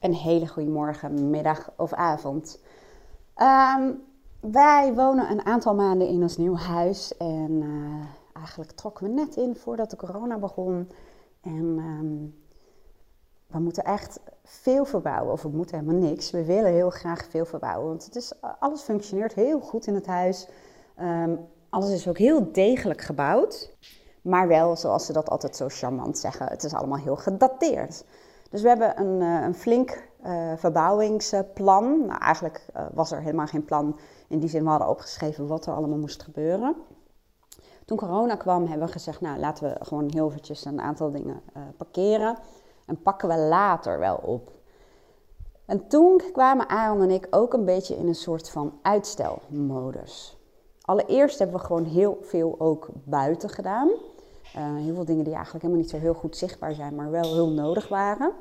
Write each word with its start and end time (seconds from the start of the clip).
Een 0.00 0.14
hele 0.14 0.46
goede 0.46 0.70
morgen, 0.70 1.30
middag 1.30 1.70
of 1.76 1.92
avond. 1.92 2.60
Ehm, 3.34 3.92
wij 4.40 4.94
wonen 4.94 5.30
een 5.30 5.44
aantal 5.44 5.74
maanden 5.74 6.08
in 6.08 6.22
ons 6.22 6.36
nieuw 6.36 6.56
huis. 6.56 7.16
En 7.16 7.50
uh, 7.50 8.04
eigenlijk 8.32 8.70
trokken 8.70 9.06
we 9.06 9.12
net 9.12 9.36
in 9.36 9.56
voordat 9.56 9.90
de 9.90 9.96
corona 9.96 10.38
begon. 10.38 10.90
En 11.40 11.78
um, 11.78 12.34
we 13.46 13.58
moeten 13.58 13.84
echt 13.84 14.20
veel 14.44 14.84
verbouwen. 14.84 15.32
Of 15.32 15.42
we 15.42 15.48
moeten 15.48 15.78
helemaal 15.78 16.08
niks. 16.08 16.30
We 16.30 16.44
willen 16.44 16.72
heel 16.72 16.90
graag 16.90 17.26
veel 17.30 17.44
verbouwen. 17.44 17.88
Want 17.88 18.04
het 18.04 18.16
is, 18.16 18.32
alles 18.58 18.80
functioneert 18.80 19.34
heel 19.34 19.60
goed 19.60 19.86
in 19.86 19.94
het 19.94 20.06
huis. 20.06 20.48
Um, 21.00 21.38
alles 21.68 21.90
is 21.90 22.08
ook 22.08 22.18
heel 22.18 22.52
degelijk 22.52 23.00
gebouwd. 23.00 23.76
Maar 24.22 24.48
wel, 24.48 24.76
zoals 24.76 25.06
ze 25.06 25.12
dat 25.12 25.30
altijd 25.30 25.56
zo 25.56 25.68
charmant 25.68 26.18
zeggen, 26.18 26.46
het 26.46 26.64
is 26.64 26.74
allemaal 26.74 26.98
heel 26.98 27.16
gedateerd. 27.16 28.04
Dus 28.48 28.62
we 28.62 28.68
hebben 28.68 29.00
een, 29.00 29.20
uh, 29.20 29.42
een 29.42 29.54
flink 29.54 30.08
uh, 30.26 30.52
verbouwingsplan. 30.56 32.06
Nou, 32.06 32.20
eigenlijk 32.20 32.66
uh, 32.76 32.82
was 32.92 33.12
er 33.12 33.20
helemaal 33.20 33.46
geen 33.46 33.64
plan 33.64 33.98
in 34.28 34.38
die 34.38 34.48
zin. 34.48 34.64
We 34.64 34.70
hadden 34.70 34.88
opgeschreven 34.88 35.46
wat 35.46 35.66
er 35.66 35.74
allemaal 35.74 35.98
moest 35.98 36.22
gebeuren. 36.22 36.76
Toen 37.84 37.96
corona 37.96 38.34
kwam, 38.34 38.66
hebben 38.66 38.86
we 38.86 38.92
gezegd, 38.92 39.20
nou 39.20 39.38
laten 39.38 39.68
we 39.68 39.84
gewoon 39.84 40.10
heel 40.12 40.28
eventjes 40.28 40.64
een 40.64 40.80
aantal 40.80 41.10
dingen 41.10 41.42
parkeren. 41.76 42.38
En 42.86 43.02
pakken 43.02 43.28
we 43.28 43.36
later 43.36 43.98
wel 43.98 44.16
op. 44.16 44.50
En 45.66 45.88
toen 45.88 46.22
kwamen 46.32 46.68
Aaron 46.68 47.02
en 47.02 47.10
ik 47.10 47.26
ook 47.30 47.52
een 47.52 47.64
beetje 47.64 47.96
in 47.96 48.08
een 48.08 48.14
soort 48.14 48.50
van 48.50 48.78
uitstelmodus. 48.82 50.38
Allereerst 50.80 51.38
hebben 51.38 51.56
we 51.56 51.66
gewoon 51.66 51.84
heel 51.84 52.18
veel 52.22 52.54
ook 52.58 52.88
buiten 53.04 53.48
gedaan. 53.48 53.88
Heel 54.58 54.94
veel 54.94 55.04
dingen 55.04 55.24
die 55.24 55.34
eigenlijk 55.34 55.64
helemaal 55.64 55.82
niet 55.82 55.92
zo 55.92 55.98
heel 55.98 56.14
goed 56.14 56.36
zichtbaar 56.36 56.74
zijn, 56.74 56.94
maar 56.94 57.10
wel 57.10 57.34
heel 57.34 57.50
nodig 57.50 57.88
waren. 57.88 58.32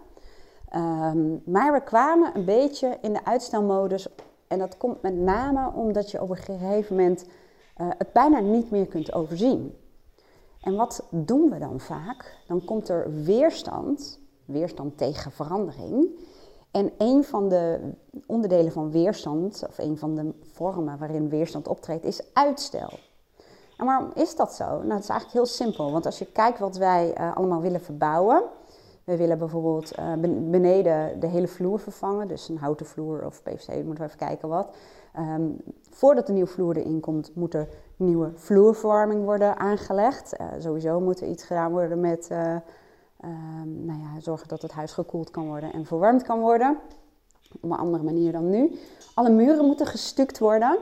Um, 0.76 1.42
maar 1.46 1.74
we 1.74 1.82
kwamen 1.84 2.36
een 2.36 2.46
beetje 2.46 2.98
in 3.02 3.14
de 3.14 3.26
uitstelmodus. 3.26 4.08
En 4.48 4.60
dat 4.60 4.78
komt 4.78 5.02
met 5.02 5.16
name 5.16 5.72
omdat 5.74 6.12
je 6.12 6.22
op 6.22 6.30
een 6.30 6.36
gegeven 6.36 6.96
moment 6.96 7.26
uh, 7.78 7.88
het 7.98 8.14
bijna 8.14 8.40
niet 8.40 8.72
meer 8.72 8.88
kunt 8.88 9.14
overzien. 9.14 9.78
En 10.62 10.76
wat 10.76 11.04
doen 11.10 11.50
we 11.50 11.60
dan 11.60 11.80
vaak? 11.80 12.38
Dan 12.48 12.66
komt 12.66 12.90
er 12.90 13.24
weerstand, 13.24 14.20
weerstand 14.46 14.98
tegen 14.98 15.32
verandering. 15.32 16.08
En 16.72 16.92
een 16.98 17.24
van 17.24 17.50
de 17.50 17.80
onderdelen 18.26 18.72
van 18.72 18.92
weerstand, 18.92 19.64
of 19.68 19.78
een 19.78 19.98
van 19.98 20.16
de 20.16 20.34
vormen 20.52 20.98
waarin 20.98 21.30
weerstand 21.30 21.68
optreedt, 21.68 22.06
is 22.06 22.22
uitstel. 22.34 22.90
En 23.78 23.86
waarom 23.86 24.12
is 24.14 24.36
dat 24.36 24.54
zo? 24.54 24.66
Nou, 24.66 24.94
het 24.94 25.04
is 25.04 25.10
eigenlijk 25.10 25.32
heel 25.32 25.46
simpel. 25.46 25.92
Want 25.92 26.06
als 26.06 26.20
je 26.20 26.26
kijkt 26.26 26.60
wat 26.60 26.78
wij 26.78 27.18
uh, 27.20 27.36
allemaal 27.38 27.62
willen 27.62 27.82
verbouwen. 27.82 28.44
We 29.08 29.18
willen 29.18 29.38
bijvoorbeeld 29.38 30.00
uh, 30.00 30.14
beneden 30.50 31.20
de 31.20 31.28
hele 31.28 31.48
vloer 31.48 31.80
vervangen. 31.80 32.28
Dus 32.28 32.50
een 32.50 32.58
houten 32.58 32.86
vloer 32.86 33.26
of 33.26 33.44
PVC, 33.44 33.68
moeten 33.68 33.98
we 33.98 34.04
even 34.04 34.18
kijken 34.18 34.50
wat. 34.50 34.76
Um, 35.20 35.58
voordat 35.90 36.28
de 36.28 36.34
nieuwe 36.34 36.50
vloer 36.50 36.78
erin 36.78 37.00
komt, 37.00 37.32
moet 37.36 37.54
er 37.54 37.68
nieuwe 37.96 38.32
vloerverwarming 38.36 39.24
worden 39.24 39.58
aangelegd. 39.58 40.40
Uh, 40.40 40.48
sowieso 40.60 41.00
moet 41.00 41.22
er 41.22 41.28
iets 41.28 41.44
gedaan 41.44 41.72
worden 41.72 42.00
met 42.00 42.30
Um, 43.24 43.86
nou 43.86 44.00
ja, 44.00 44.20
zorgen 44.20 44.48
dat 44.48 44.62
het 44.62 44.72
huis 44.72 44.92
gekoeld 44.92 45.32
kan 45.32 45.48
worden 45.48 45.74
en 45.74 45.86
verwarmd 45.86 46.24
kan 46.24 46.40
worden. 46.40 46.78
Op 47.62 47.72
een 47.72 47.78
andere 47.78 48.04
manier 48.04 48.32
dan 48.32 48.50
nu. 48.50 48.80
Alle 49.14 49.30
muren 49.30 49.66
moeten 49.66 49.86
gestukt 49.86 50.40
worden. 50.40 50.78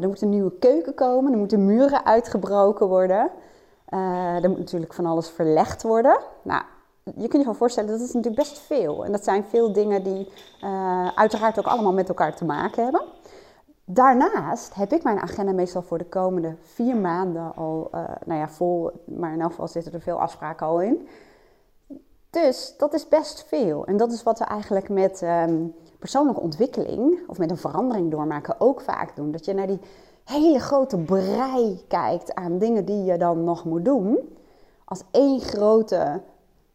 Er 0.00 0.08
moet 0.08 0.22
een 0.22 0.28
nieuwe 0.28 0.58
keuken 0.58 0.94
komen. 0.94 1.32
Er 1.32 1.38
moeten 1.38 1.64
muren 1.66 2.04
uitgebroken 2.04 2.88
worden. 2.88 3.30
Er 4.42 4.48
moet 4.48 4.58
natuurlijk 4.58 4.94
van 4.94 5.06
alles 5.06 5.30
verlegd 5.30 5.82
worden. 5.82 6.18
Nou, 6.42 6.62
je 7.04 7.12
kunt 7.12 7.32
je 7.32 7.38
gewoon 7.38 7.54
voorstellen, 7.54 7.90
dat 7.90 8.00
is 8.00 8.12
natuurlijk 8.12 8.42
best 8.42 8.58
veel. 8.58 9.04
En 9.04 9.12
dat 9.12 9.24
zijn 9.24 9.44
veel 9.44 9.72
dingen 9.72 10.02
die 10.02 10.28
uh, 10.64 11.08
uiteraard 11.14 11.58
ook 11.58 11.66
allemaal 11.66 11.92
met 11.92 12.08
elkaar 12.08 12.36
te 12.36 12.44
maken 12.44 12.82
hebben. 12.82 13.02
Daarnaast 13.84 14.74
heb 14.74 14.92
ik 14.92 15.02
mijn 15.02 15.20
agenda 15.20 15.52
meestal 15.52 15.82
voor 15.82 15.98
de 15.98 16.04
komende 16.04 16.56
vier 16.62 16.96
maanden 16.96 17.54
al 17.54 17.88
uh, 17.94 18.00
nou 18.24 18.40
ja, 18.40 18.48
vol, 18.48 18.90
maar 19.04 19.32
in 19.32 19.40
elk 19.40 19.50
geval 19.50 19.68
zitten 19.68 19.92
er 19.92 20.00
veel 20.00 20.20
afspraken 20.20 20.66
al 20.66 20.80
in. 20.80 21.08
Dus 22.30 22.74
dat 22.78 22.94
is 22.94 23.08
best 23.08 23.44
veel. 23.48 23.86
En 23.86 23.96
dat 23.96 24.12
is 24.12 24.22
wat 24.22 24.38
we 24.38 24.44
eigenlijk 24.44 24.88
met 24.88 25.22
um, 25.22 25.74
persoonlijke 25.98 26.40
ontwikkeling 26.40 27.18
of 27.26 27.38
met 27.38 27.50
een 27.50 27.56
verandering 27.56 28.10
doormaken 28.10 28.54
ook 28.58 28.80
vaak 28.80 29.16
doen. 29.16 29.30
Dat 29.30 29.44
je 29.44 29.54
naar 29.54 29.66
die 29.66 29.80
hele 30.24 30.58
grote 30.58 30.98
brei 30.98 31.84
kijkt 31.88 32.34
aan 32.34 32.58
dingen 32.58 32.84
die 32.84 33.04
je 33.04 33.18
dan 33.18 33.44
nog 33.44 33.64
moet 33.64 33.84
doen. 33.84 34.18
Als 34.84 35.02
één 35.10 35.40
grote 35.40 36.20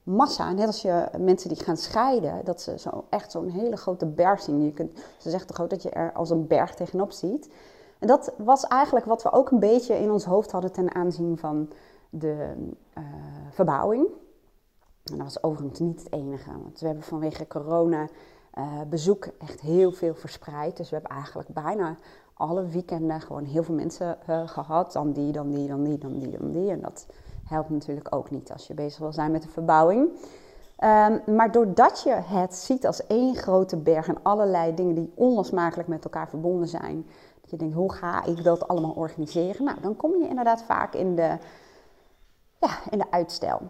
massa, 0.08 0.52
net 0.54 0.68
als 0.68 0.82
je 0.82 1.06
mensen 1.20 1.50
die 1.50 1.64
gaan 1.64 1.78
scheiden, 1.78 2.46
dat 2.46 2.62
ze 2.62 2.80
zo 2.80 3.06
echt 3.10 3.32
zo'n 3.32 3.50
hele 3.50 3.76
grote 3.76 4.06
berg 4.06 4.42
zien. 4.42 4.64
Je 4.64 4.72
kunt, 4.72 5.00
ze 5.18 5.30
zegt 5.30 5.48
toch 5.48 5.62
ook 5.62 5.70
dat 5.70 5.84
je 5.84 5.90
er 5.90 6.14
als 6.14 6.30
een 6.30 6.48
berg 6.48 6.76
tegenop 6.76 7.12
ziet. 7.12 7.50
En 8.00 8.08
dat 8.08 8.34
was 8.38 8.64
eigenlijk 8.64 9.06
wat 9.06 9.24
we 9.24 9.32
ook 9.32 9.52
een 9.52 9.60
beetje 9.60 10.00
in 10.00 10.12
ons 10.12 10.26
hoofd 10.26 10.52
hadden 10.52 10.72
ten 10.72 10.96
aanzien 10.96 11.38
van 11.38 11.70
de 12.10 12.54
uh, 12.98 13.04
verbouwing. 13.50 14.08
En 15.04 15.18
dat 15.18 15.24
was 15.24 15.44
overigens 15.44 15.80
niet 15.80 16.04
het 16.04 16.14
enige, 16.14 16.52
want 16.52 16.80
we 16.80 16.86
hebben 16.86 17.04
vanwege 17.04 17.48
corona 17.48 18.08
uh, 18.58 18.82
bezoek 18.90 19.26
echt 19.38 19.62
heel 19.62 19.92
veel 19.92 20.16
verspreid. 20.16 20.78
Dus 20.78 20.90
we 20.90 20.96
hebben 20.96 21.16
eigenlijk 21.16 21.50
bijna 21.50 21.98
alle 22.34 22.66
weekenden 22.66 23.22
gewoon 23.22 23.46
heel 23.46 23.64
veel 23.64 23.76
mensen 23.76 24.18
uh, 24.30 24.48
gehad. 24.48 24.94
Dan 24.94 25.12
die, 25.12 25.32
dan 25.32 25.52
die, 25.52 25.68
dan 25.68 25.84
die, 25.84 25.98
dan 25.98 26.20
die, 26.20 26.38
dan 26.38 26.52
die. 26.52 26.72
En 26.72 26.82
dat 26.82 27.08
helpt 27.48 27.70
natuurlijk 27.70 28.16
ook 28.16 28.30
niet 28.30 28.52
als 28.52 28.68
je 28.68 28.74
bezig 28.74 29.00
wil 29.00 29.14
zijn 29.14 29.32
met 29.32 29.42
de 29.42 29.50
verbouwing. 29.50 30.10
Um, 30.84 31.36
maar 31.36 31.52
doordat 31.52 32.02
je 32.04 32.14
het 32.14 32.56
ziet 32.56 32.86
als 32.86 33.08
één 33.08 33.36
grote 33.36 33.78
berg 33.78 34.08
en 34.08 34.18
allerlei 34.22 34.74
dingen 34.74 34.96
die 34.96 35.12
onlosmakelijk 35.16 35.88
met 35.88 36.04
elkaar 36.04 36.30
verbonden 36.30 36.68
zijn, 36.68 37.06
dat 37.42 37.50
je 37.50 37.58
denkt, 37.58 37.76
hoe 37.76 37.94
ga 37.94 38.26
ik 38.26 38.44
dat 38.44 38.68
allemaal 38.68 38.92
organiseren? 38.92 39.66
Nou, 39.66 39.82
dan 39.82 39.96
kom 39.96 40.16
je 40.22 40.28
inderdaad 40.28 40.64
vaak 40.64 40.94
in 40.94 41.16
de, 41.16 41.38
ja, 42.60 42.70
in 42.90 42.98
de 42.98 43.12
uitstel. 43.12 43.62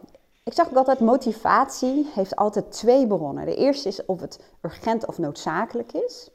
Ik 0.44 0.54
zeg 0.54 0.70
ook 0.70 0.76
altijd, 0.76 1.00
motivatie 1.00 2.08
heeft 2.14 2.36
altijd 2.36 2.72
twee 2.72 3.08
bronnen. 3.08 3.46
De 3.46 3.56
eerste 3.56 3.88
is 3.88 4.06
of 4.06 4.20
het 4.22 4.40
urgent 4.62 5.06
of 5.06 5.18
noodzakelijk 5.18 5.92
is. 5.92 6.30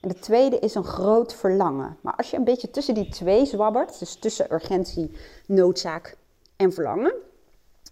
En 0.00 0.08
de 0.08 0.18
tweede 0.18 0.58
is 0.58 0.74
een 0.74 0.84
groot 0.84 1.34
verlangen. 1.34 1.96
Maar 2.00 2.16
als 2.16 2.30
je 2.30 2.36
een 2.36 2.44
beetje 2.44 2.70
tussen 2.70 2.94
die 2.94 3.08
twee 3.08 3.46
zwabbert, 3.46 3.98
dus 3.98 4.14
tussen 4.14 4.52
urgentie, 4.52 5.16
noodzaak 5.46 6.16
en 6.60 6.72
verlangen. 6.72 7.14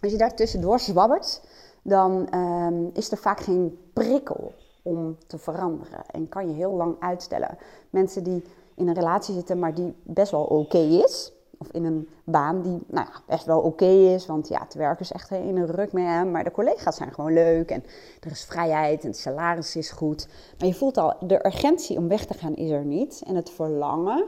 Als 0.01 0.11
je 0.11 0.17
daar 0.17 0.35
tussendoor 0.35 0.79
zwabbert, 0.79 1.41
dan 1.83 2.35
um, 2.35 2.89
is 2.93 3.11
er 3.11 3.17
vaak 3.17 3.39
geen 3.39 3.79
prikkel 3.93 4.53
om 4.83 5.17
te 5.27 5.37
veranderen. 5.37 6.05
En 6.11 6.29
kan 6.29 6.47
je 6.47 6.53
heel 6.53 6.71
lang 6.71 6.95
uitstellen. 6.99 7.57
Mensen 7.89 8.23
die 8.23 8.43
in 8.75 8.87
een 8.87 8.93
relatie 8.93 9.33
zitten, 9.33 9.59
maar 9.59 9.73
die 9.73 9.95
best 10.03 10.31
wel 10.31 10.43
oké 10.43 10.77
is. 10.77 11.33
Of 11.57 11.71
in 11.71 11.85
een 11.85 12.09
baan 12.23 12.61
die 12.61 12.79
nou 12.87 13.07
ja, 13.07 13.21
best 13.27 13.45
wel 13.45 13.59
oké 13.59 13.85
is. 13.85 14.25
Want 14.25 14.47
ja, 14.47 14.59
het 14.61 14.73
werk 14.73 14.99
is 14.99 15.11
echt 15.11 15.31
in 15.31 15.57
een 15.57 15.71
ruk 15.71 15.93
met 15.93 16.03
hem. 16.03 16.31
Maar 16.31 16.43
de 16.43 16.51
collega's 16.51 16.95
zijn 16.95 17.13
gewoon 17.13 17.33
leuk. 17.33 17.69
En 17.69 17.83
er 18.19 18.31
is 18.31 18.43
vrijheid 18.43 19.01
en 19.01 19.09
het 19.09 19.17
salaris 19.17 19.75
is 19.75 19.91
goed. 19.91 20.27
Maar 20.59 20.67
je 20.67 20.73
voelt 20.73 20.97
al, 20.97 21.13
de 21.19 21.45
urgentie 21.45 21.97
om 21.97 22.07
weg 22.07 22.25
te 22.25 22.33
gaan 22.33 22.55
is 22.55 22.69
er 22.69 22.85
niet. 22.85 23.21
En 23.25 23.35
het 23.35 23.49
verlangen 23.49 24.25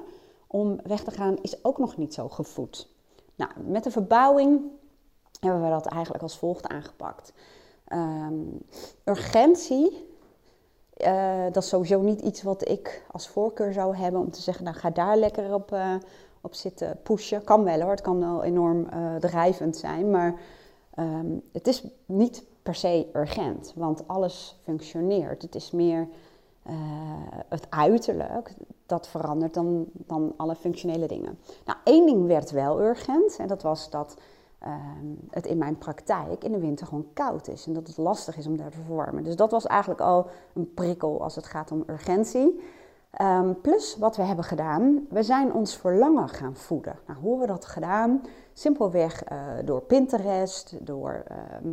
om 0.48 0.80
weg 0.84 1.04
te 1.04 1.12
gaan 1.12 1.38
is 1.42 1.64
ook 1.64 1.78
nog 1.78 1.98
niet 1.98 2.14
zo 2.14 2.30
gevoed. 2.30 2.91
Nou, 3.42 3.52
met 3.66 3.84
de 3.84 3.92
verbouwing 3.92 4.62
hebben 5.40 5.64
we 5.64 5.70
dat 5.70 5.86
eigenlijk 5.86 6.24
als 6.24 6.38
volgt 6.38 6.68
aangepakt. 6.68 7.34
Um, 7.94 8.62
urgentie, 9.06 10.08
uh, 10.98 11.44
dat 11.52 11.64
is 11.64 11.70
sowieso 11.70 12.02
niet 12.02 12.22
iets 12.22 12.44
wat 12.44 12.68
ik 12.68 13.06
als 13.12 13.28
voorkeur 13.28 13.74
zou 13.74 13.96
hebben 13.96 14.22
om 14.22 14.32
te 14.32 14.42
zeggen, 14.42 14.64
nou 14.64 14.76
ga 14.76 14.90
daar 14.90 15.18
lekker 15.18 15.54
op, 15.54 15.72
uh, 15.72 15.96
op 16.42 16.54
zitten 16.54 17.00
pushen. 17.04 17.44
Kan 17.44 17.64
wel 17.64 17.82
hoor, 17.82 17.92
het 17.92 18.02
kan 18.02 18.20
wel 18.20 18.44
enorm 18.44 18.88
uh, 18.94 19.16
drijvend 19.16 19.78
zijn, 19.78 20.10
maar 20.10 20.40
um, 21.00 21.42
het 21.52 21.68
is 21.68 21.88
niet 22.06 22.44
per 22.64 22.76
se 22.76 23.08
urgent, 23.14 23.74
want 23.76 24.08
alles 24.08 24.60
functioneert. 24.64 25.42
Het 25.42 25.56
is 25.56 25.72
meer 25.72 26.08
het 27.48 27.68
uiterlijk, 27.70 28.54
dat 28.86 29.08
verandert 29.08 29.54
dan, 29.54 29.86
dan 29.94 30.34
alle 30.38 30.56
functionele 30.56 31.08
dingen. 31.08 31.40
Nou, 31.66 31.78
één 31.84 32.06
ding 32.06 32.28
werd 32.28 32.52
wel 32.52 32.82
urgent 32.82 33.38
en 33.38 33.48
dat 33.48 33.62
was 33.62 33.90
dat 33.90 34.18
uh, 34.64 34.70
het 35.30 35.46
in 35.46 35.58
mijn 35.58 35.78
praktijk 35.78 36.44
in 36.44 36.52
de 36.52 36.60
winter 36.60 36.88
gewoon 36.88 37.08
koud 37.14 37.48
is 37.48 37.66
en 37.66 37.74
dat 37.74 37.88
het 37.88 37.98
lastig 37.98 38.38
is 38.38 38.48
om 38.48 38.58
daar 38.58 38.72
te 38.72 38.78
verwarmen. 38.86 39.24
Dus 39.24 39.36
dat 39.36 39.52
was 39.52 39.68
eigenlijk 39.68 40.02
al 40.02 40.28
een 40.54 40.74
prikkel 40.74 41.24
als 41.24 41.36
het 41.36 41.46
gaat 41.46 41.72
om 41.72 41.84
urgentie. 41.88 42.62
Um, 43.22 43.62
plus 43.62 43.98
wat 43.98 44.16
we 44.16 44.24
hebben 44.24 44.46
gedaan, 44.46 45.06
we 45.10 45.24
zijn 45.24 45.54
ons 45.54 45.78
verlangen 45.78 46.30
gaan 46.30 46.56
voeden. 46.56 47.00
Nou, 47.08 47.20
hoe 47.20 47.30
hebben 47.30 47.48
we 47.48 47.54
dat 47.54 47.66
gedaan? 47.66 48.22
Simpelweg 48.54 49.32
uh, 49.32 49.38
door 49.66 49.82
Pinterest, 49.82 50.78
door 50.80 51.24
uh, 51.32 51.72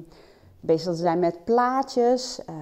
bezig 0.61 0.93
te 0.93 0.99
zijn 0.99 1.19
met 1.19 1.45
plaatjes, 1.45 2.41
uh, 2.51 2.57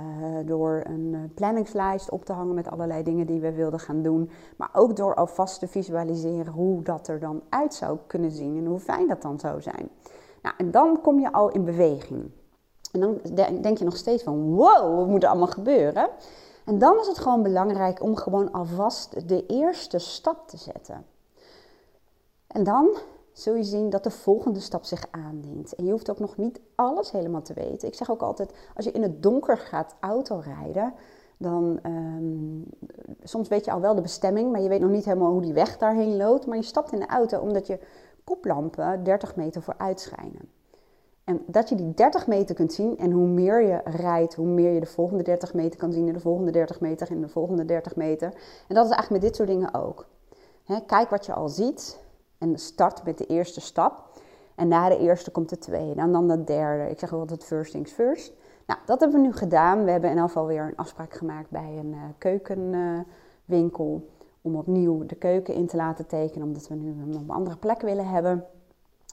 door 0.45 0.83
een 0.85 1.33
planningslijst 1.35 2.11
op 2.11 2.25
te 2.25 2.33
hangen 2.33 2.55
met 2.55 2.71
allerlei 2.71 3.03
dingen 3.03 3.27
die 3.27 3.41
we 3.41 3.53
wilden 3.53 3.81
gaan 3.81 4.03
doen. 4.03 4.31
Maar 4.57 4.71
ook 4.73 4.97
door 4.97 5.15
alvast 5.15 5.59
te 5.59 5.69
visualiseren 5.69 6.53
hoe 6.53 6.83
dat 6.83 7.09
er 7.09 7.21
dan 7.21 7.43
uit 7.49 7.75
zou 7.75 7.99
kunnen 8.07 8.31
zien 8.31 8.57
en 8.57 8.67
hoe 8.67 8.81
fijn 8.81 9.09
dat 9.09 9.23
dan 9.23 9.39
zou 9.39 9.63
zijn. 9.63 9.89
Nou, 10.43 10.55
en 10.59 10.71
dan 10.71 11.01
kom 11.01 11.21
je 11.21 11.33
al 11.33 11.51
in 11.51 11.65
beweging. 11.65 12.31
En 12.93 13.01
dan 13.01 13.21
denk 13.61 13.79
je 13.79 13.85
nog 13.85 13.97
steeds 13.97 14.23
van, 14.23 14.55
wow, 14.55 14.97
wat 14.97 15.07
moet 15.07 15.23
er 15.23 15.29
allemaal 15.29 15.47
gebeuren? 15.47 16.09
En 16.65 16.79
dan 16.79 16.99
is 17.01 17.07
het 17.07 17.19
gewoon 17.19 17.43
belangrijk 17.43 18.03
om 18.03 18.17
gewoon 18.17 18.53
alvast 18.53 19.29
de 19.29 19.47
eerste 19.47 19.99
stap 19.99 20.49
te 20.49 20.57
zetten. 20.57 21.05
En 22.47 22.65
dan 22.65 22.89
zul 23.38 23.55
je 23.55 23.65
zien 23.65 23.91
dat 23.91 24.05
de 24.05 24.11
volgende 24.11 24.61
stap 24.61 24.85
zich 24.85 25.06
aandient. 25.11 25.75
En 25.75 25.85
je 25.85 25.91
hoeft 25.91 26.11
ook 26.11 26.19
nog 26.19 26.37
niet 26.37 26.61
alles 26.75 27.11
helemaal 27.11 27.43
te 27.43 27.55
weten. 27.55 27.88
Ik 27.88 27.94
zeg 27.94 28.11
ook 28.11 28.23
altijd, 28.23 28.53
als 28.75 28.85
je 28.85 28.93
in 28.93 29.03
het 29.03 29.23
donker 29.23 29.59
gaat 29.59 29.97
autorijden, 30.00 30.94
dan 31.37 31.79
um, 31.83 32.65
soms 33.23 33.49
weet 33.49 33.65
je 33.65 33.71
al 33.71 33.81
wel 33.81 33.94
de 33.94 34.00
bestemming, 34.00 34.53
maar 34.53 34.61
je 34.61 34.69
weet 34.69 34.81
nog 34.81 34.91
niet 34.91 35.05
helemaal 35.05 35.33
hoe 35.33 35.43
die 35.43 35.53
weg 35.53 35.79
daarheen 35.79 36.17
loopt. 36.17 36.47
Maar 36.47 36.56
je 36.56 36.62
stapt 36.62 36.93
in 36.93 36.99
de 36.99 37.06
auto 37.06 37.41
omdat 37.41 37.67
je 37.67 37.79
koplampen 38.25 39.05
30 39.05 39.37
meter 39.37 39.62
vooruit 39.62 40.00
schijnen. 40.00 40.49
En 41.25 41.43
dat 41.47 41.69
je 41.69 41.75
die 41.75 41.94
30 41.94 42.27
meter 42.27 42.55
kunt 42.55 42.73
zien 42.73 42.99
en 42.99 43.11
hoe 43.11 43.27
meer 43.27 43.62
je 43.62 43.81
rijdt, 43.85 44.35
hoe 44.35 44.47
meer 44.47 44.73
je 44.73 44.81
de 44.81 44.87
volgende 44.87 45.23
30 45.23 45.55
meter 45.55 45.79
kan 45.79 45.93
zien 45.93 46.06
en 46.06 46.12
de 46.12 46.21
volgende 46.21 46.50
30 46.50 46.81
meter 46.81 47.11
en 47.11 47.21
de 47.21 47.29
volgende 47.29 47.65
30 47.65 47.97
meter. 47.97 48.29
En 48.69 48.75
dat 48.75 48.85
is 48.85 48.91
eigenlijk 48.91 49.11
met 49.11 49.21
dit 49.21 49.37
soort 49.37 49.49
dingen 49.49 49.75
ook. 49.75 50.06
kijk 50.87 51.11
wat 51.11 51.27
je 51.27 51.33
al 51.33 51.49
ziet 51.49 52.05
en 52.38 52.59
start 52.59 53.05
met 53.05 53.19
de 53.19 53.27
eerste 53.27 53.61
stap. 53.61 54.05
En 54.55 54.69
na 54.69 54.88
de 54.88 54.99
eerste 54.99 55.31
komt 55.31 55.49
de 55.49 55.59
tweede 55.59 56.00
en 56.00 56.12
dan 56.12 56.29
de 56.29 56.44
derde. 56.44 56.91
Ik 56.91 56.99
zeg 56.99 57.12
altijd 57.12 57.44
first 57.44 57.73
things 57.73 57.93
first. 57.93 58.33
Nou, 58.67 58.81
dat 58.87 59.00
hebben 59.00 59.21
we 59.21 59.27
nu 59.27 59.33
gedaan. 59.33 59.85
We 59.85 59.91
hebben 59.91 60.11
in 60.11 60.19
geval 60.19 60.47
weer 60.47 60.62
een 60.62 60.77
afspraak 60.77 61.12
gemaakt 61.12 61.50
bij 61.50 61.77
een 61.79 61.93
uh, 61.93 62.03
keukenwinkel. 62.19 64.09
om 64.43 64.56
opnieuw 64.56 65.06
de 65.06 65.15
keuken 65.15 65.55
in 65.55 65.67
te 65.67 65.77
laten 65.77 66.06
tekenen, 66.06 66.47
omdat 66.47 66.69
we 66.69 66.75
nu 66.75 66.91
op 66.91 67.23
een 67.23 67.31
andere 67.31 67.56
plek 67.56 67.81
willen 67.81 68.09
hebben. 68.09 68.44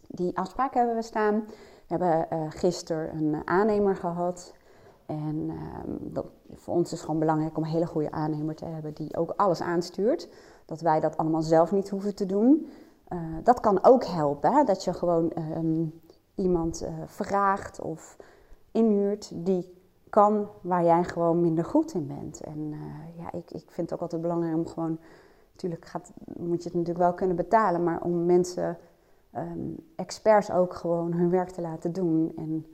Die 0.07 0.37
afspraak 0.37 0.73
hebben 0.73 0.95
we 0.95 1.01
staan. 1.01 1.43
We 1.87 1.97
hebben 1.97 2.27
uh, 2.33 2.45
gisteren 2.49 3.15
een 3.15 3.47
aannemer 3.47 3.95
gehad. 3.95 4.53
En 5.05 5.49
ehm, 5.49 6.13
dat, 6.13 6.25
voor 6.53 6.73
ons 6.73 6.85
is 6.85 6.91
het 6.91 6.99
gewoon 6.99 7.19
belangrijk 7.19 7.57
om 7.57 7.63
een 7.63 7.69
hele 7.69 7.85
goede 7.85 8.11
aannemer 8.11 8.55
te 8.55 8.65
hebben 8.65 8.93
die 8.93 9.17
ook 9.17 9.33
alles 9.35 9.61
aanstuurt. 9.61 10.29
Dat 10.65 10.81
wij 10.81 10.99
dat 10.99 11.17
allemaal 11.17 11.41
zelf 11.41 11.71
niet 11.71 11.89
hoeven 11.89 12.15
te 12.15 12.25
doen. 12.25 12.67
Uh, 13.13 13.19
dat 13.43 13.59
kan 13.59 13.83
ook 13.83 14.05
helpen, 14.05 14.65
dat 14.65 14.83
je 14.83 14.93
gewoon 14.93 15.31
ehm, 15.31 15.85
iemand 16.35 16.87
vraagt 17.05 17.81
of 17.81 18.17
inhuurt 18.71 19.31
die 19.33 19.81
kan 20.13 20.47
waar 20.61 20.83
jij 20.83 21.03
gewoon 21.03 21.41
minder 21.41 21.65
goed 21.65 21.93
in 21.93 22.07
bent. 22.07 22.41
En 22.41 22.59
uh, 22.71 22.79
ja, 23.17 23.31
ik, 23.31 23.51
ik 23.51 23.71
vind 23.71 23.89
het 23.89 23.93
ook 23.93 24.01
altijd 24.01 24.21
belangrijk 24.21 24.55
om 24.55 24.67
gewoon, 24.67 24.99
natuurlijk 25.51 25.85
gaat, 25.85 26.11
moet 26.37 26.63
je 26.63 26.69
het 26.69 26.77
natuurlijk 26.77 27.05
wel 27.05 27.13
kunnen 27.13 27.35
betalen, 27.35 27.83
maar 27.83 28.01
om 28.01 28.25
mensen, 28.25 28.77
um, 29.35 29.75
experts 29.95 30.51
ook 30.51 30.73
gewoon 30.73 31.13
hun 31.13 31.29
werk 31.29 31.49
te 31.49 31.61
laten 31.61 31.93
doen. 31.93 32.33
En 32.35 32.65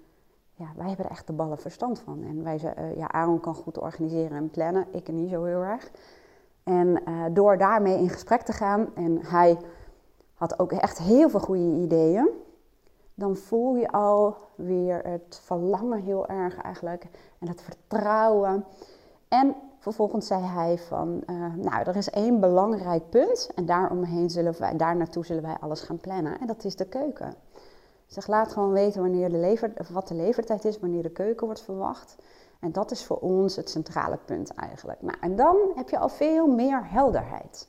ja, 0.53 0.65
wij 0.75 0.88
hebben 0.88 1.06
er 1.06 1.12
echt 1.12 1.27
de 1.27 1.33
ballen 1.33 1.57
verstand 1.57 2.00
van. 2.00 2.24
En 2.24 2.44
wij 2.44 2.59
ja, 2.95 3.12
Aaron 3.12 3.39
kan 3.39 3.56
goed 3.56 3.77
organiseren 3.77 4.38
en 4.38 4.50
plannen, 4.50 4.86
ik 4.91 5.07
niet 5.12 5.30
zo 5.30 5.44
heel 5.44 5.63
erg. 5.63 5.91
En 6.63 7.03
door 7.33 7.57
daarmee 7.57 7.97
in 7.97 8.09
gesprek 8.09 8.41
te 8.41 8.53
gaan, 8.53 8.95
en 8.95 9.25
hij 9.25 9.57
had 10.39 10.59
ook 10.59 10.71
echt 10.71 10.97
heel 10.97 11.30
veel 11.30 11.39
goede 11.39 11.81
ideeën 11.81 12.30
dan 13.19 13.36
voel 13.36 13.75
je 13.75 13.91
al 13.91 14.36
weer 14.56 15.01
het 15.03 15.41
verlangen 15.44 16.01
heel 16.01 16.27
erg 16.27 16.62
eigenlijk 16.62 17.07
en 17.39 17.47
het 17.47 17.62
vertrouwen. 17.62 18.65
En 19.27 19.56
vervolgens 19.77 20.27
zei 20.27 20.44
hij 20.44 20.77
van, 20.77 21.24
uh, 21.30 21.53
nou, 21.56 21.83
er 21.83 21.95
is 21.95 22.09
één 22.09 22.39
belangrijk 22.39 23.09
punt 23.09 23.50
en 23.56 23.65
daaromheen 23.65 24.30
zullen 24.30 24.59
wij, 24.59 24.77
daar 24.77 24.95
naartoe 24.95 25.25
zullen 25.25 25.44
wij 25.44 25.57
alles 25.59 25.81
gaan 25.81 25.97
plannen. 25.97 26.39
En 26.39 26.47
dat 26.47 26.63
is 26.63 26.75
de 26.75 26.86
keuken. 26.86 27.33
Zeg, 28.07 28.27
laat 28.27 28.51
gewoon 28.51 28.71
weten 28.71 29.01
wanneer 29.01 29.30
de 29.30 29.38
lever, 29.38 29.74
wat 29.91 30.07
de 30.07 30.15
levertijd 30.15 30.65
is, 30.65 30.80
wanneer 30.80 31.03
de 31.03 31.12
keuken 31.12 31.45
wordt 31.45 31.62
verwacht. 31.62 32.15
En 32.59 32.71
dat 32.71 32.91
is 32.91 33.06
voor 33.06 33.18
ons 33.18 33.56
het 33.56 33.69
centrale 33.69 34.18
punt 34.25 34.53
eigenlijk. 34.53 35.01
Nou, 35.01 35.18
en 35.21 35.36
dan 35.36 35.57
heb 35.75 35.89
je 35.89 36.00
al 36.00 36.09
veel 36.09 36.47
meer 36.47 36.89
helderheid. 36.89 37.68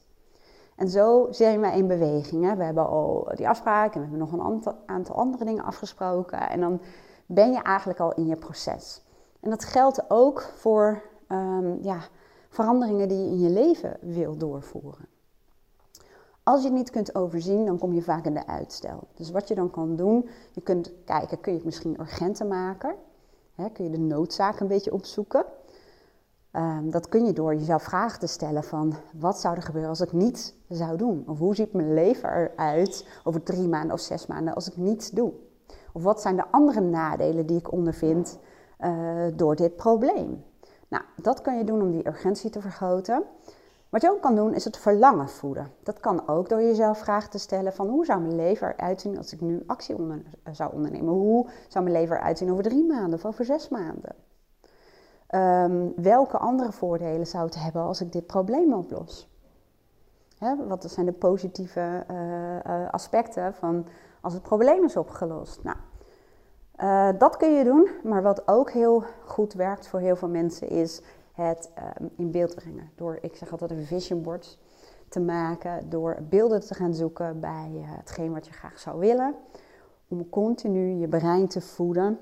En 0.80 0.88
zo 0.88 1.26
zijn 1.30 1.60
we 1.60 1.66
in 1.66 1.86
beweging. 1.86 2.44
Hè. 2.44 2.56
We 2.56 2.64
hebben 2.64 2.88
al 2.88 3.32
die 3.34 3.48
afspraak 3.48 3.94
en 3.94 4.00
we 4.00 4.06
hebben 4.08 4.18
nog 4.18 4.32
een 4.32 4.74
aantal 4.86 5.14
andere 5.14 5.44
dingen 5.44 5.64
afgesproken. 5.64 6.50
En 6.50 6.60
dan 6.60 6.80
ben 7.26 7.52
je 7.52 7.62
eigenlijk 7.62 8.00
al 8.00 8.14
in 8.14 8.26
je 8.26 8.36
proces. 8.36 9.02
En 9.40 9.50
dat 9.50 9.64
geldt 9.64 10.10
ook 10.10 10.40
voor 10.40 11.02
um, 11.28 11.78
ja, 11.82 11.98
veranderingen 12.48 13.08
die 13.08 13.18
je 13.18 13.30
in 13.30 13.40
je 13.40 13.50
leven 13.50 13.96
wil 14.00 14.36
doorvoeren. 14.36 15.08
Als 16.42 16.60
je 16.60 16.66
het 16.66 16.76
niet 16.76 16.90
kunt 16.90 17.14
overzien, 17.14 17.66
dan 17.66 17.78
kom 17.78 17.92
je 17.92 18.02
vaak 18.02 18.24
in 18.24 18.34
de 18.34 18.46
uitstel. 18.46 19.08
Dus 19.14 19.30
wat 19.30 19.48
je 19.48 19.54
dan 19.54 19.70
kan 19.70 19.96
doen, 19.96 20.28
je 20.52 20.60
kunt 20.60 20.92
kijken, 21.04 21.40
kun 21.40 21.52
je 21.52 21.58
het 21.58 21.66
misschien 21.66 22.00
urgenter 22.00 22.46
maken? 22.46 22.94
Hè, 23.54 23.70
kun 23.70 23.84
je 23.84 23.90
de 23.90 23.98
noodzaak 23.98 24.60
een 24.60 24.68
beetje 24.68 24.92
opzoeken? 24.92 25.44
Um, 26.52 26.90
dat 26.90 27.08
kun 27.08 27.24
je 27.24 27.32
door 27.32 27.54
jezelf 27.54 27.82
vragen 27.82 28.20
te 28.20 28.26
stellen 28.26 28.64
van 28.64 28.94
wat 29.12 29.40
zou 29.40 29.56
er 29.56 29.62
gebeuren 29.62 29.90
als 29.90 30.00
ik 30.00 30.12
niets 30.12 30.54
zou 30.68 30.96
doen? 30.96 31.24
Of 31.26 31.38
hoe 31.38 31.54
ziet 31.54 31.72
mijn 31.72 31.94
leven 31.94 32.30
eruit 32.30 33.08
over 33.24 33.42
drie 33.42 33.68
maanden 33.68 33.92
of 33.92 34.00
zes 34.00 34.26
maanden 34.26 34.54
als 34.54 34.68
ik 34.70 34.76
niets 34.76 35.10
doe? 35.10 35.32
Of 35.92 36.02
wat 36.02 36.20
zijn 36.20 36.36
de 36.36 36.50
andere 36.50 36.80
nadelen 36.80 37.46
die 37.46 37.58
ik 37.58 37.72
ondervind 37.72 38.38
uh, 38.80 39.24
door 39.34 39.56
dit 39.56 39.76
probleem? 39.76 40.44
Nou, 40.88 41.04
dat 41.16 41.40
kan 41.40 41.58
je 41.58 41.64
doen 41.64 41.82
om 41.82 41.90
die 41.90 42.06
urgentie 42.06 42.50
te 42.50 42.60
vergroten. 42.60 43.22
Wat 43.88 44.02
je 44.02 44.10
ook 44.10 44.22
kan 44.22 44.34
doen 44.34 44.54
is 44.54 44.64
het 44.64 44.76
verlangen 44.76 45.28
voeden. 45.28 45.70
Dat 45.82 46.00
kan 46.00 46.28
ook 46.28 46.48
door 46.48 46.62
jezelf 46.62 46.98
vragen 46.98 47.30
te 47.30 47.38
stellen 47.38 47.72
van 47.72 47.88
hoe 47.88 48.04
zou 48.04 48.20
mijn 48.20 48.36
leven 48.36 48.68
eruit 48.76 49.00
zien 49.00 49.16
als 49.16 49.32
ik 49.32 49.40
nu 49.40 49.62
actie 49.66 49.96
zou 50.52 50.72
ondernemen? 50.72 51.14
Hoe 51.14 51.48
zou 51.68 51.84
mijn 51.84 51.96
leven 51.96 52.16
eruit 52.16 52.38
zien 52.38 52.50
over 52.50 52.64
drie 52.64 52.84
maanden 52.84 53.14
of 53.14 53.24
over 53.24 53.44
zes 53.44 53.68
maanden? 53.68 54.14
Um, 55.34 55.92
welke 55.96 56.38
andere 56.38 56.72
voordelen 56.72 57.26
zou 57.26 57.44
het 57.44 57.62
hebben 57.62 57.82
als 57.82 58.00
ik 58.00 58.12
dit 58.12 58.26
probleem 58.26 58.72
oplos? 58.72 59.28
Wat 60.68 60.84
zijn 60.90 61.06
de 61.06 61.12
positieve 61.12 62.04
uh, 62.10 62.90
aspecten 62.90 63.54
van 63.54 63.86
als 64.20 64.32
het 64.32 64.42
probleem 64.42 64.84
is 64.84 64.96
opgelost? 64.96 65.62
Nou, 65.62 65.76
uh, 66.80 67.18
dat 67.18 67.36
kun 67.36 67.52
je 67.52 67.64
doen, 67.64 67.88
maar 68.02 68.22
wat 68.22 68.48
ook 68.48 68.70
heel 68.70 69.04
goed 69.24 69.52
werkt 69.52 69.88
voor 69.88 70.00
heel 70.00 70.16
veel 70.16 70.28
mensen 70.28 70.68
is 70.68 71.02
het 71.32 71.70
um, 72.00 72.10
in 72.16 72.30
beeld 72.30 72.54
brengen. 72.54 72.90
Door, 72.96 73.18
ik 73.20 73.36
zeg 73.36 73.50
altijd, 73.50 73.70
een 73.70 73.84
vision 73.84 74.22
board 74.22 74.58
te 75.08 75.20
maken, 75.20 75.90
door 75.90 76.18
beelden 76.28 76.60
te 76.60 76.74
gaan 76.74 76.94
zoeken 76.94 77.40
bij 77.40 77.70
hetgeen 77.82 78.32
wat 78.32 78.46
je 78.46 78.52
graag 78.52 78.78
zou 78.78 78.98
willen. 78.98 79.34
Om 80.08 80.28
continu 80.28 80.88
je 80.88 81.08
brein 81.08 81.48
te 81.48 81.60
voeden 81.60 82.18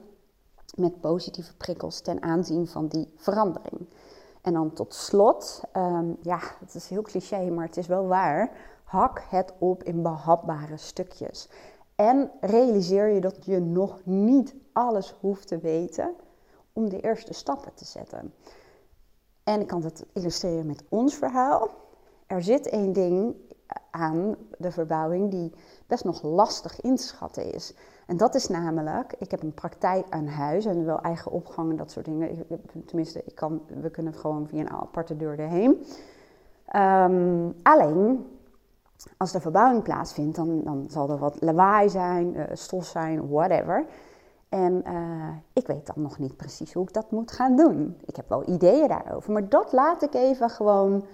met 0.78 1.00
positieve 1.00 1.56
prikkels 1.56 2.00
ten 2.00 2.22
aanzien 2.22 2.66
van 2.66 2.86
die 2.86 3.12
verandering. 3.16 3.86
En 4.42 4.52
dan 4.52 4.72
tot 4.72 4.94
slot, 4.94 5.62
um, 5.76 6.16
ja, 6.22 6.40
het 6.60 6.74
is 6.74 6.88
heel 6.88 7.02
cliché, 7.02 7.50
maar 7.50 7.66
het 7.66 7.76
is 7.76 7.86
wel 7.86 8.06
waar. 8.06 8.50
Hak 8.84 9.22
het 9.28 9.52
op 9.58 9.82
in 9.82 10.02
behapbare 10.02 10.76
stukjes. 10.76 11.48
En 11.94 12.30
realiseer 12.40 13.08
je 13.08 13.20
dat 13.20 13.44
je 13.44 13.60
nog 13.60 14.00
niet 14.04 14.54
alles 14.72 15.14
hoeft 15.20 15.48
te 15.48 15.58
weten 15.58 16.14
om 16.72 16.88
de 16.88 17.00
eerste 17.00 17.32
stappen 17.32 17.74
te 17.74 17.84
zetten. 17.84 18.34
En 19.44 19.60
ik 19.60 19.66
kan 19.66 19.82
het 19.82 20.06
illustreren 20.12 20.66
met 20.66 20.84
ons 20.88 21.14
verhaal. 21.14 21.68
Er 22.26 22.42
zit 22.42 22.68
één 22.68 22.92
ding 22.92 23.34
aan 23.90 24.36
de 24.58 24.70
verbouwing 24.70 25.30
die 25.30 25.52
best 25.86 26.04
nog 26.04 26.22
lastig 26.22 26.80
inschatten 26.80 27.52
is. 27.52 27.74
En 28.08 28.16
dat 28.16 28.34
is 28.34 28.48
namelijk, 28.48 29.14
ik 29.18 29.30
heb 29.30 29.42
een 29.42 29.54
praktijk 29.54 30.06
aan 30.10 30.26
huis 30.26 30.64
en 30.64 30.84
wel 30.84 31.00
eigen 31.00 31.32
opgang 31.32 31.70
en 31.70 31.76
dat 31.76 31.90
soort 31.90 32.04
dingen. 32.04 32.46
tenminste, 32.86 33.22
ik 33.24 33.34
kan, 33.34 33.62
we 33.80 33.90
kunnen 33.90 34.14
gewoon 34.14 34.48
via 34.48 34.60
een 34.60 34.70
aparte 34.70 35.16
deur 35.16 35.38
erheen. 35.38 35.84
Um, 36.76 37.54
alleen, 37.62 38.26
als 39.16 39.32
de 39.32 39.40
verbouwing 39.40 39.82
plaatsvindt, 39.82 40.36
dan, 40.36 40.62
dan 40.64 40.86
zal 40.88 41.10
er 41.10 41.18
wat 41.18 41.40
lawaai 41.40 41.88
zijn, 41.88 42.36
uh, 42.36 42.44
stof 42.52 42.84
zijn, 42.84 43.28
whatever. 43.28 43.86
En 44.48 44.82
uh, 44.86 45.28
ik 45.52 45.66
weet 45.66 45.86
dan 45.86 46.02
nog 46.02 46.18
niet 46.18 46.36
precies 46.36 46.72
hoe 46.72 46.82
ik 46.82 46.92
dat 46.92 47.10
moet 47.10 47.32
gaan 47.32 47.56
doen. 47.56 48.00
Ik 48.04 48.16
heb 48.16 48.28
wel 48.28 48.48
ideeën 48.48 48.88
daarover, 48.88 49.32
maar 49.32 49.48
dat 49.48 49.72
laat 49.72 50.02
ik 50.02 50.14
even 50.14 50.50
gewoon 50.50 51.04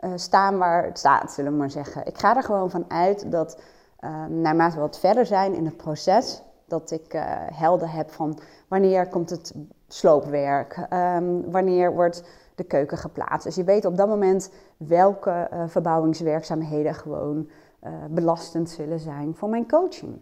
uh, 0.00 0.10
staan 0.14 0.58
waar 0.58 0.84
het 0.84 0.98
staat, 0.98 1.32
zullen 1.32 1.52
we 1.52 1.58
maar 1.58 1.70
zeggen. 1.70 2.06
Ik 2.06 2.18
ga 2.18 2.36
er 2.36 2.42
gewoon 2.42 2.70
van 2.70 2.84
uit 2.88 3.30
dat 3.30 3.60
uh, 4.04 4.24
naarmate 4.26 4.74
we 4.74 4.80
wat 4.80 4.98
verder 4.98 5.26
zijn 5.26 5.54
in 5.54 5.64
het 5.64 5.76
proces, 5.76 6.42
dat 6.66 6.90
ik 6.90 7.14
uh, 7.14 7.22
helder 7.36 7.92
heb 7.92 8.10
van 8.10 8.38
wanneer 8.68 9.08
komt 9.08 9.30
het 9.30 9.54
sloopwerk, 9.88 10.86
um, 10.92 11.50
wanneer 11.50 11.94
wordt 11.94 12.24
de 12.54 12.64
keuken 12.64 12.98
geplaatst. 12.98 13.44
Dus 13.44 13.54
je 13.54 13.64
weet 13.64 13.84
op 13.84 13.96
dat 13.96 14.08
moment 14.08 14.50
welke 14.76 15.48
uh, 15.52 15.62
verbouwingswerkzaamheden 15.66 16.94
gewoon 16.94 17.48
belastend 18.10 18.70
zullen 18.70 18.98
zijn 19.00 19.34
voor 19.34 19.48
mijn 19.48 19.68
coaching. 19.68 20.20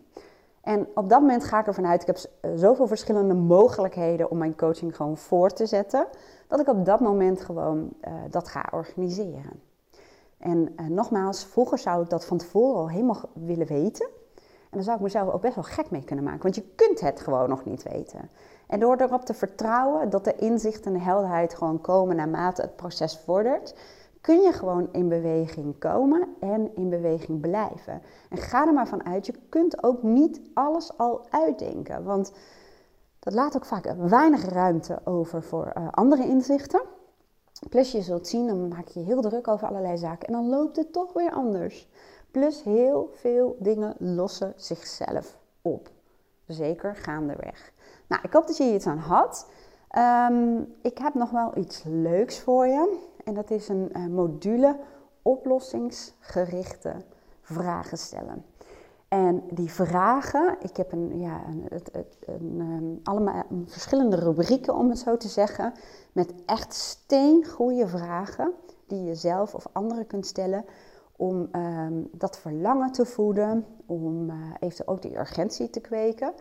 En 0.60 0.86
op 0.94 1.08
dat 1.08 1.20
moment 1.20 1.44
ga 1.44 1.60
ik 1.60 1.66
ervan 1.66 1.86
uit, 1.86 2.00
ik 2.00 2.06
heb 2.06 2.18
zoveel 2.58 2.86
verschillende 2.86 3.34
mogelijkheden 3.34 4.30
om 4.30 4.38
mijn 4.38 4.56
coaching 4.56 4.96
gewoon 4.96 5.16
voor 5.16 5.50
te 5.50 5.66
zetten, 5.66 6.06
dat 6.48 6.60
ik 6.60 6.68
op 6.68 6.84
dat 6.84 7.00
moment 7.00 7.40
gewoon 7.40 7.92
dat 8.30 8.48
ga 8.48 8.68
organiseren. 8.70 9.69
En 10.40 10.74
uh, 10.76 10.86
nogmaals, 10.86 11.44
vroeger 11.44 11.78
zou 11.78 12.02
ik 12.02 12.10
dat 12.10 12.24
van 12.24 12.38
tevoren 12.38 12.80
al 12.80 12.90
helemaal 12.90 13.20
willen 13.32 13.66
weten. 13.66 14.08
En 14.70 14.76
dan 14.76 14.82
zou 14.82 14.96
ik 14.96 15.02
mezelf 15.02 15.32
ook 15.32 15.40
best 15.40 15.54
wel 15.54 15.64
gek 15.64 15.90
mee 15.90 16.04
kunnen 16.04 16.24
maken, 16.24 16.42
want 16.42 16.54
je 16.54 16.64
kunt 16.74 17.00
het 17.00 17.20
gewoon 17.20 17.48
nog 17.48 17.64
niet 17.64 17.82
weten. 17.82 18.30
En 18.66 18.80
door 18.80 18.96
erop 18.96 19.24
te 19.24 19.34
vertrouwen 19.34 20.10
dat 20.10 20.24
de 20.24 20.36
inzicht 20.36 20.86
en 20.86 20.92
de 20.92 21.00
helderheid 21.00 21.54
gewoon 21.54 21.80
komen 21.80 22.16
naarmate 22.16 22.62
het 22.62 22.76
proces 22.76 23.18
vordert, 23.18 23.74
kun 24.20 24.40
je 24.40 24.52
gewoon 24.52 24.88
in 24.92 25.08
beweging 25.08 25.78
komen 25.78 26.28
en 26.40 26.76
in 26.76 26.88
beweging 26.88 27.40
blijven. 27.40 28.02
En 28.28 28.36
ga 28.36 28.66
er 28.66 28.72
maar 28.72 28.88
van 28.88 29.04
uit, 29.04 29.26
je 29.26 29.34
kunt 29.48 29.82
ook 29.82 30.02
niet 30.02 30.40
alles 30.54 30.98
al 30.98 31.26
uitdenken, 31.30 32.04
want 32.04 32.32
dat 33.18 33.34
laat 33.34 33.56
ook 33.56 33.64
vaak 33.64 33.94
weinig 33.98 34.44
ruimte 34.44 35.00
over 35.04 35.42
voor 35.42 35.72
uh, 35.76 35.88
andere 35.90 36.26
inzichten. 36.26 36.82
Plus 37.68 37.92
je 37.92 38.02
zult 38.02 38.28
zien, 38.28 38.46
dan 38.46 38.68
maak 38.68 38.88
je 38.88 39.00
heel 39.00 39.20
druk 39.20 39.48
over 39.48 39.68
allerlei 39.68 39.96
zaken 39.98 40.26
en 40.26 40.32
dan 40.32 40.48
loopt 40.48 40.76
het 40.76 40.92
toch 40.92 41.12
weer 41.12 41.32
anders. 41.32 41.88
Plus 42.30 42.62
heel 42.62 43.10
veel 43.12 43.56
dingen 43.58 43.94
lossen 43.98 44.52
zichzelf 44.56 45.38
op. 45.62 45.90
Zeker 46.46 46.96
gaandeweg. 46.96 47.72
Nou, 48.06 48.22
ik 48.22 48.32
hoop 48.32 48.46
dat 48.46 48.56
je 48.56 48.64
hier 48.64 48.74
iets 48.74 48.86
aan 48.86 48.98
had. 48.98 49.48
Um, 50.30 50.74
ik 50.82 50.98
heb 50.98 51.14
nog 51.14 51.30
wel 51.30 51.56
iets 51.56 51.82
leuks 51.84 52.38
voor 52.38 52.66
je. 52.66 52.98
En 53.24 53.34
dat 53.34 53.50
is 53.50 53.68
een 53.68 53.90
uh, 53.92 54.06
module 54.06 54.76
oplossingsgerichte 55.22 56.94
vragen 57.40 57.98
stellen. 57.98 58.44
En 59.10 59.42
die 59.50 59.70
vragen, 59.72 60.56
ik 60.60 60.76
heb 60.76 60.92
een, 60.92 61.20
ja, 61.20 61.42
een, 61.46 61.66
een, 62.24 62.60
um, 62.60 63.00
allemaal 63.02 63.42
verschillende 63.66 64.16
rubrieken 64.16 64.74
om 64.74 64.88
het 64.88 64.98
zo 64.98 65.16
te 65.16 65.28
zeggen, 65.28 65.72
met 66.12 66.32
echt 66.46 66.74
steengoede 66.74 67.88
vragen 67.88 68.52
die 68.86 69.02
je 69.02 69.14
zelf 69.14 69.54
of 69.54 69.66
anderen 69.72 70.06
kunt 70.06 70.26
stellen 70.26 70.64
om 71.16 71.48
um, 71.52 72.08
dat 72.12 72.38
verlangen 72.38 72.92
te 72.92 73.06
voeden, 73.06 73.66
om 73.86 74.30
uh, 74.30 74.34
eventueel 74.60 74.88
ook 74.88 75.02
die 75.02 75.18
urgentie 75.18 75.70
te 75.70 75.80
kweken, 75.80 76.32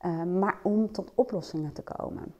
uh, 0.00 0.22
maar 0.22 0.58
om 0.62 0.92
tot 0.92 1.12
oplossingen 1.14 1.72
te 1.72 1.82
komen. 1.82 2.34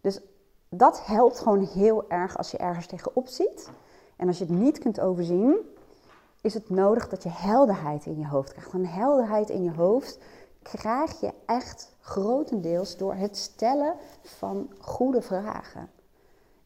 Dus 0.00 0.20
dat 0.68 1.06
helpt 1.06 1.38
gewoon 1.38 1.64
heel 1.64 2.08
erg 2.08 2.36
als 2.36 2.50
je 2.50 2.58
ergens 2.58 2.86
tegenop 2.86 3.28
ziet. 3.28 3.70
En 4.16 4.26
als 4.26 4.38
je 4.38 4.44
het 4.44 4.54
niet 4.58 4.78
kunt 4.78 5.00
overzien, 5.00 5.56
is 6.44 6.54
het 6.54 6.70
nodig 6.70 7.08
dat 7.08 7.22
je 7.22 7.28
helderheid 7.32 8.06
in 8.06 8.18
je 8.18 8.26
hoofd 8.26 8.52
krijgt. 8.52 8.72
Een 8.72 8.86
helderheid 8.86 9.50
in 9.50 9.62
je 9.62 9.72
hoofd 9.72 10.18
krijg 10.62 11.20
je 11.20 11.32
echt 11.46 11.96
grotendeels 12.00 12.96
door 12.96 13.14
het 13.14 13.36
stellen 13.36 13.94
van 14.22 14.70
goede 14.78 15.22
vragen. 15.22 15.88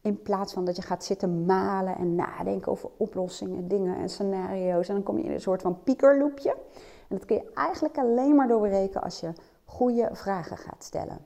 In 0.01 0.21
plaats 0.21 0.53
van 0.53 0.65
dat 0.65 0.75
je 0.75 0.81
gaat 0.81 1.03
zitten 1.03 1.45
malen 1.45 1.95
en 1.95 2.15
nadenken 2.15 2.71
over 2.71 2.89
oplossingen, 2.97 3.67
dingen 3.67 3.97
en 3.97 4.09
scenario's. 4.09 4.87
En 4.87 4.93
dan 4.93 5.03
kom 5.03 5.17
je 5.17 5.23
in 5.23 5.31
een 5.31 5.41
soort 5.41 5.61
van 5.61 5.83
piekerloopje. 5.83 6.51
En 7.07 7.17
dat 7.17 7.25
kun 7.25 7.35
je 7.35 7.51
eigenlijk 7.53 7.97
alleen 7.97 8.35
maar 8.35 8.47
doorbreken 8.47 9.01
als 9.01 9.19
je 9.19 9.31
goede 9.65 10.09
vragen 10.11 10.57
gaat 10.57 10.83
stellen. 10.83 11.17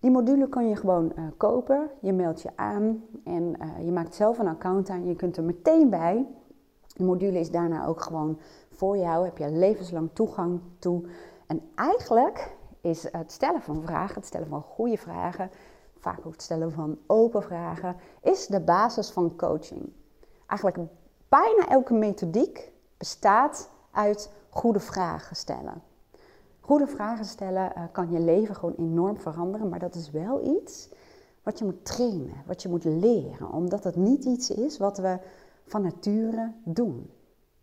Die 0.00 0.10
module 0.10 0.48
kun 0.48 0.68
je 0.68 0.76
gewoon 0.76 1.12
uh, 1.16 1.24
kopen. 1.36 1.90
Je 2.00 2.12
meldt 2.12 2.42
je 2.42 2.50
aan 2.54 3.04
en 3.24 3.42
uh, 3.62 3.84
je 3.84 3.92
maakt 3.92 4.14
zelf 4.14 4.38
een 4.38 4.48
account 4.48 4.88
aan. 4.88 5.06
Je 5.06 5.16
kunt 5.16 5.36
er 5.36 5.44
meteen 5.44 5.90
bij. 5.90 6.26
De 6.94 7.04
module 7.04 7.38
is 7.38 7.50
daarna 7.50 7.86
ook 7.86 8.02
gewoon 8.02 8.38
voor 8.70 8.96
jou. 8.96 9.24
Heb 9.24 9.38
je 9.38 9.50
levenslang 9.50 10.10
toegang 10.12 10.60
toe. 10.78 11.04
En 11.46 11.62
eigenlijk 11.74 12.56
is 12.80 13.02
het 13.12 13.32
stellen 13.32 13.62
van 13.62 13.82
vragen, 13.82 14.14
het 14.14 14.26
stellen 14.26 14.48
van 14.48 14.62
goede 14.62 14.96
vragen, 14.96 15.50
vaak 15.98 16.18
ook 16.26 16.32
het 16.32 16.42
stellen 16.42 16.72
van 16.72 16.98
open 17.06 17.42
vragen, 17.42 17.96
is 18.22 18.46
de 18.46 18.60
basis 18.60 19.10
van 19.10 19.36
coaching. 19.36 19.92
Eigenlijk 20.46 20.78
bijna 21.28 21.68
elke 21.68 21.94
methodiek 21.94 22.72
bestaat 22.96 23.70
uit 23.90 24.30
goede 24.50 24.80
vragen 24.80 25.36
stellen. 25.36 25.82
Goede 26.60 26.86
vragen 26.86 27.24
stellen 27.24 27.72
uh, 27.76 27.82
kan 27.92 28.10
je 28.10 28.20
leven 28.20 28.54
gewoon 28.54 28.74
enorm 28.78 29.18
veranderen, 29.18 29.68
maar 29.68 29.78
dat 29.78 29.94
is 29.94 30.10
wel 30.10 30.56
iets 30.56 30.88
wat 31.42 31.58
je 31.58 31.64
moet 31.64 31.84
trainen, 31.84 32.42
wat 32.46 32.62
je 32.62 32.68
moet 32.68 32.84
leren, 32.84 33.52
omdat 33.52 33.84
het 33.84 33.96
niet 33.96 34.24
iets 34.24 34.50
is 34.50 34.78
wat 34.78 34.98
we 34.98 35.18
van 35.66 35.82
nature 35.82 36.52
doen. 36.64 37.10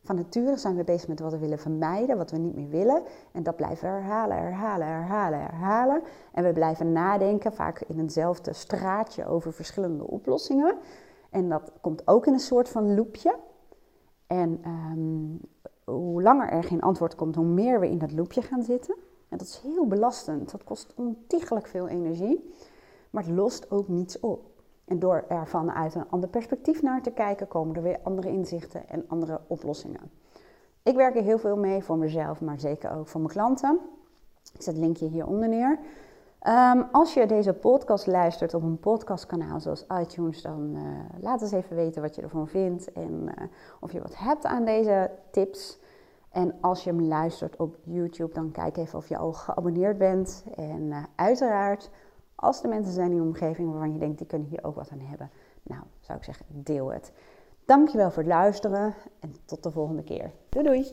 Van 0.03 0.15
nature 0.15 0.57
zijn 0.57 0.75
we 0.75 0.83
bezig 0.83 1.07
met 1.07 1.19
wat 1.19 1.31
we 1.31 1.37
willen 1.37 1.59
vermijden, 1.59 2.17
wat 2.17 2.31
we 2.31 2.37
niet 2.37 2.55
meer 2.55 2.69
willen. 2.69 3.03
En 3.31 3.43
dat 3.43 3.55
blijven 3.55 3.87
we 3.87 4.01
herhalen, 4.01 4.37
herhalen, 4.37 4.87
herhalen, 4.87 5.39
herhalen. 5.39 6.01
En 6.33 6.43
we 6.43 6.53
blijven 6.53 6.91
nadenken, 6.91 7.53
vaak 7.53 7.81
in 7.81 7.99
eenzelfde 7.99 8.53
straatje, 8.53 9.25
over 9.25 9.53
verschillende 9.53 10.07
oplossingen. 10.07 10.77
En 11.29 11.49
dat 11.49 11.71
komt 11.81 12.07
ook 12.07 12.25
in 12.25 12.33
een 12.33 12.39
soort 12.39 12.69
van 12.69 12.95
loopje. 12.95 13.35
En 14.27 14.61
um, 14.65 15.39
hoe 15.83 16.21
langer 16.21 16.49
er 16.49 16.63
geen 16.63 16.81
antwoord 16.81 17.15
komt, 17.15 17.35
hoe 17.35 17.45
meer 17.45 17.79
we 17.79 17.89
in 17.89 17.97
dat 17.97 18.11
loopje 18.11 18.41
gaan 18.41 18.63
zitten. 18.63 18.95
En 19.29 19.37
dat 19.37 19.47
is 19.47 19.61
heel 19.63 19.87
belastend. 19.87 20.51
Dat 20.51 20.63
kost 20.63 20.93
ontiegelijk 20.95 21.67
veel 21.67 21.87
energie. 21.87 22.53
Maar 23.09 23.23
het 23.23 23.33
lost 23.33 23.71
ook 23.71 23.87
niets 23.87 24.19
op. 24.19 24.50
En 24.85 24.99
door 24.99 25.25
er 25.27 25.47
vanuit 25.47 25.95
een 25.95 26.09
ander 26.09 26.29
perspectief 26.29 26.81
naar 26.81 27.01
te 27.01 27.11
kijken, 27.11 27.47
komen 27.47 27.75
er 27.75 27.81
weer 27.81 27.99
andere 28.03 28.29
inzichten 28.29 28.89
en 28.89 29.05
andere 29.07 29.39
oplossingen. 29.47 30.11
Ik 30.83 30.95
werk 30.95 31.15
er 31.15 31.23
heel 31.23 31.39
veel 31.39 31.57
mee 31.57 31.83
voor 31.83 31.97
mezelf, 31.97 32.41
maar 32.41 32.59
zeker 32.59 32.91
ook 32.91 33.07
voor 33.07 33.21
mijn 33.21 33.33
klanten. 33.33 33.79
Ik 34.53 34.61
zet 34.61 34.73
het 34.73 34.83
linkje 34.83 35.07
hieronder 35.07 35.49
neer. 35.49 35.79
Um, 36.47 36.85
als 36.91 37.13
je 37.13 37.25
deze 37.25 37.53
podcast 37.53 38.07
luistert 38.07 38.53
op 38.53 38.63
een 38.63 38.79
podcastkanaal 38.79 39.59
zoals 39.59 39.85
iTunes, 39.99 40.41
dan 40.41 40.71
uh, 40.75 40.81
laat 41.19 41.41
eens 41.41 41.51
even 41.51 41.75
weten 41.75 42.01
wat 42.01 42.15
je 42.15 42.21
ervan 42.21 42.47
vindt 42.47 42.91
en 42.91 43.21
uh, 43.21 43.45
of 43.79 43.91
je 43.91 44.01
wat 44.01 44.17
hebt 44.17 44.45
aan 44.45 44.65
deze 44.65 45.11
tips. 45.31 45.79
En 46.31 46.53
als 46.61 46.83
je 46.83 46.89
hem 46.89 47.01
luistert 47.01 47.55
op 47.55 47.77
YouTube, 47.83 48.33
dan 48.33 48.51
kijk 48.51 48.77
even 48.77 48.97
of 48.97 49.07
je 49.07 49.17
al 49.17 49.33
geabonneerd 49.33 49.97
bent. 49.97 50.45
En 50.55 50.81
uh, 50.81 51.03
uiteraard, 51.15 51.89
als 52.41 52.63
er 52.63 52.69
mensen 52.69 52.93
zijn 52.93 53.09
in 53.09 53.15
je 53.15 53.21
omgeving 53.21 53.69
waarvan 53.69 53.93
je 53.93 53.99
denkt 53.99 54.17
die 54.17 54.27
kunnen 54.27 54.47
hier 54.47 54.63
ook 54.63 54.75
wat 54.75 54.89
aan 54.91 54.99
hebben, 54.99 55.29
nou 55.63 55.81
zou 55.99 56.17
ik 56.17 56.23
zeggen, 56.23 56.45
deel 56.49 56.91
het. 56.91 57.11
Dankjewel 57.65 58.11
voor 58.11 58.23
het 58.23 58.31
luisteren 58.31 58.93
en 59.19 59.35
tot 59.45 59.63
de 59.63 59.71
volgende 59.71 60.03
keer. 60.03 60.31
Doei 60.49 60.65
doei! 60.65 60.91